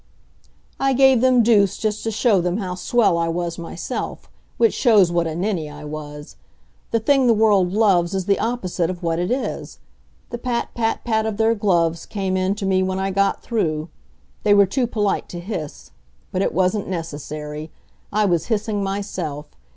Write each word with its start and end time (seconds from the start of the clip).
I 0.79 0.93
gave 0.93 1.21
them 1.21 1.43
Duse 1.43 1.77
just 1.77 2.03
to 2.05 2.09
show 2.09 2.41
them 2.41 2.57
how 2.57 2.73
swell 2.73 3.19
I 3.19 3.27
was 3.27 3.59
myself; 3.59 4.31
which 4.57 4.73
shows 4.73 5.11
what 5.11 5.27
a 5.27 5.35
ninny 5.35 5.69
I 5.69 5.85
was. 5.85 6.37
The 6.89 6.99
thing 6.99 7.27
the 7.27 7.35
world 7.35 7.71
loves 7.71 8.15
is 8.15 8.25
the 8.25 8.39
opposite 8.39 8.89
of 8.89 9.03
what 9.03 9.19
it 9.19 9.29
is. 9.29 9.77
The 10.31 10.39
pat 10.39 10.73
pat 10.73 11.03
pat 11.03 11.27
of 11.27 11.37
their 11.37 11.53
gloves 11.53 12.07
came 12.07 12.35
in 12.35 12.55
to 12.55 12.65
me 12.65 12.81
when 12.81 12.97
I 12.97 13.11
got 13.11 13.43
through. 13.43 13.89
They 14.41 14.55
were 14.55 14.65
too 14.65 14.87
polite 14.87 15.29
to 15.29 15.39
hiss. 15.39 15.91
But 16.31 16.41
it 16.41 16.51
wasn't 16.51 16.87
necessary. 16.89 17.69
I 18.11 18.25
was 18.25 18.47
hissing 18.47 18.83
myself. 18.83 19.45